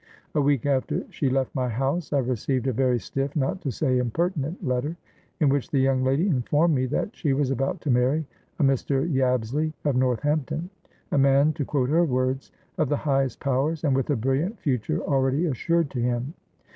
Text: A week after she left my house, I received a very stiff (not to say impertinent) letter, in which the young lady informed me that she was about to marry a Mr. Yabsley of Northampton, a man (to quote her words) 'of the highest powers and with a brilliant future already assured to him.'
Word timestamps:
A 0.33 0.41
week 0.41 0.65
after 0.65 1.05
she 1.11 1.29
left 1.29 1.53
my 1.53 1.69
house, 1.69 2.11
I 2.11 2.17
received 2.17 2.65
a 2.65 2.73
very 2.73 2.97
stiff 2.97 3.35
(not 3.35 3.61
to 3.61 3.69
say 3.69 3.99
impertinent) 3.99 4.65
letter, 4.67 4.97
in 5.39 5.47
which 5.47 5.69
the 5.69 5.77
young 5.77 6.03
lady 6.03 6.25
informed 6.27 6.73
me 6.73 6.87
that 6.87 7.15
she 7.15 7.33
was 7.33 7.51
about 7.51 7.81
to 7.81 7.91
marry 7.91 8.25
a 8.57 8.63
Mr. 8.63 9.05
Yabsley 9.13 9.73
of 9.85 9.95
Northampton, 9.95 10.71
a 11.11 11.19
man 11.19 11.53
(to 11.53 11.65
quote 11.65 11.89
her 11.89 12.03
words) 12.03 12.51
'of 12.79 12.89
the 12.89 12.97
highest 12.97 13.39
powers 13.39 13.83
and 13.83 13.95
with 13.95 14.09
a 14.09 14.15
brilliant 14.15 14.57
future 14.57 15.03
already 15.03 15.45
assured 15.45 15.91
to 15.91 15.99
him.' 16.01 16.33